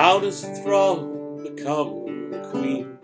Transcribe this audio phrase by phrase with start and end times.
[0.00, 0.96] How does thrall
[1.42, 2.98] become a queen?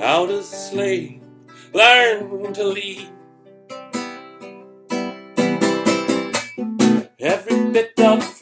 [0.00, 1.22] How does a slave
[1.72, 3.06] learn to lead?
[7.20, 8.41] Every bit of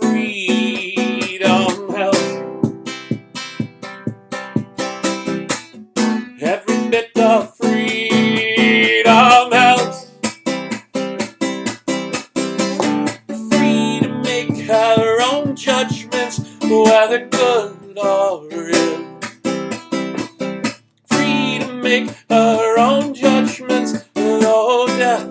[21.91, 25.29] make her own judgments, though death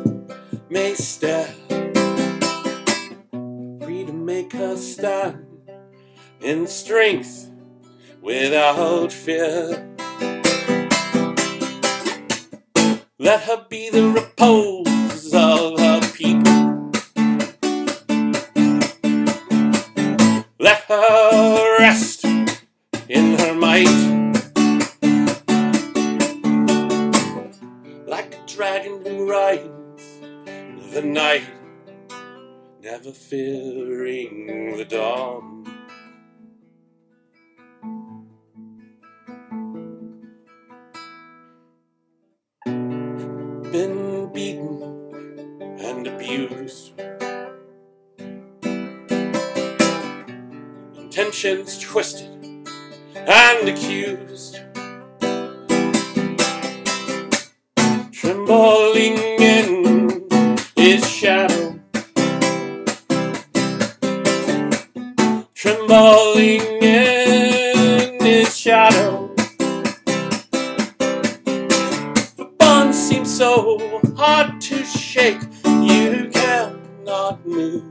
[0.70, 1.48] may stare.
[3.82, 5.48] Free to make her stand
[6.42, 7.50] in strength
[8.22, 9.88] without fear.
[13.18, 15.09] Let her be the repose
[28.50, 29.64] dragon who rides
[30.92, 31.46] the night,
[32.82, 35.58] never fearing the dawn.
[43.72, 44.82] been beaten
[45.80, 47.00] and abused.
[50.98, 52.32] Intentions twisted
[53.16, 54.69] and accused.
[58.50, 60.28] Trembling in
[60.76, 61.80] his shadow.
[65.54, 69.30] Trembling in his shadow.
[72.38, 77.84] The bond seems so hard to shake, you cannot move.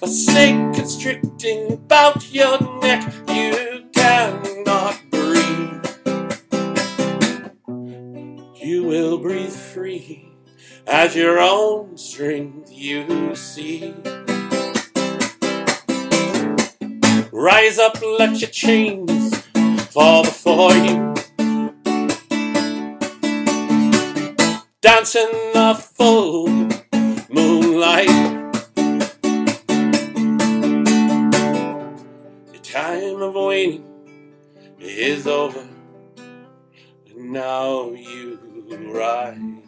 [0.00, 4.61] A snake constricting about your neck, you cannot
[8.92, 10.28] will breathe free
[10.86, 13.94] as your own strength you see.
[17.32, 19.34] Rise up, let your chains
[19.94, 21.14] fall before you.
[24.82, 26.48] dance in the full
[27.30, 28.08] moonlight.
[32.52, 33.86] The time of waiting
[34.78, 35.66] is over,
[37.16, 39.62] now you ride.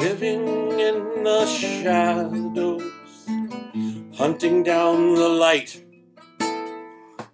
[0.00, 2.82] Living in the shadows,
[4.16, 5.84] hunting down the light.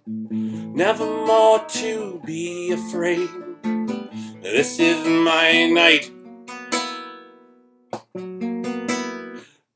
[0.05, 3.29] Never more to be afraid.
[4.41, 6.11] This is my night.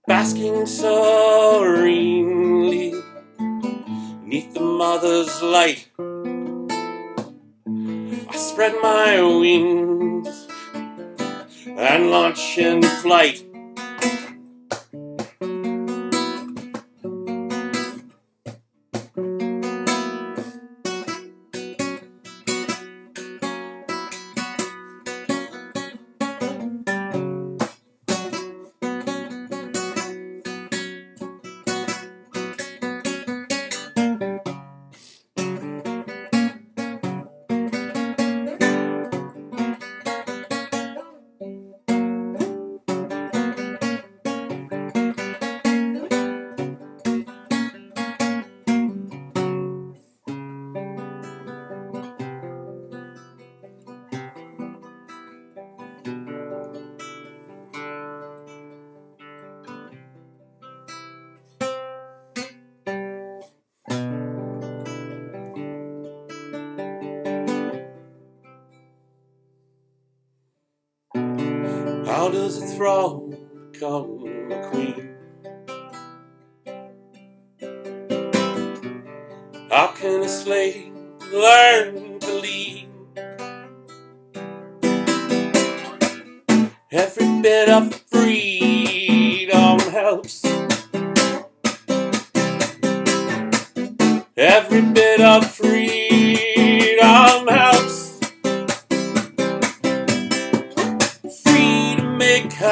[0.05, 1.71] Basking serenely
[4.25, 5.87] neath the mother's light.
[8.27, 10.00] I spread my wings
[11.81, 13.50] and launch in flight.
[72.11, 73.33] How does a thrall
[73.71, 75.15] become a queen?
[79.69, 80.91] How can a slave
[81.31, 82.89] learn to lead?
[86.91, 90.43] Every bit of freedom helps.
[94.35, 95.45] Every bit of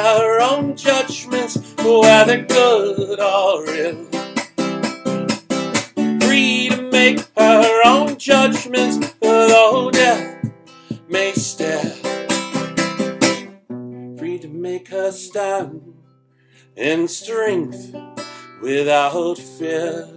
[0.02, 4.04] her own judgments, whether good or ill.
[6.20, 10.50] Free to make her own judgments, though death
[11.08, 11.94] may stare.
[14.18, 15.94] Free to make her stand
[16.76, 17.94] in strength
[18.62, 20.08] without fear.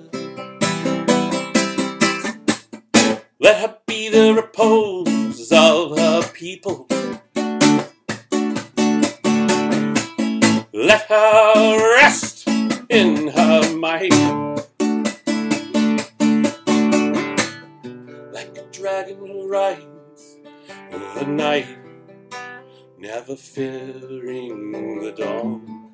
[3.39, 6.88] Let her be the repose of her people.
[12.94, 14.13] In her might.
[18.31, 20.38] Like a dragon who rides
[21.16, 21.68] the night,
[23.00, 25.93] never fearing the dawn.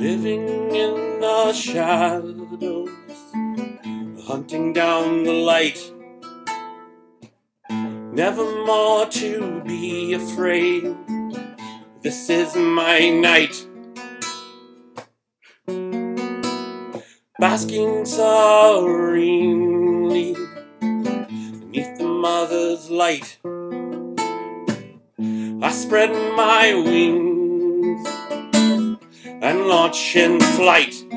[0.00, 2.88] Living in the shadows,
[4.26, 5.92] hunting down the light.
[7.68, 10.96] Never more to be afraid.
[12.02, 13.66] This is my night.
[17.38, 19.24] Basking serenely
[20.80, 23.38] beneath the mother's light.
[25.62, 28.29] I spread my wings
[29.40, 31.09] and launch in flight.